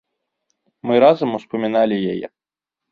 Мы 0.89 0.93
разам 1.05 1.29
успаміналі 1.41 2.05
яе. 2.17 2.27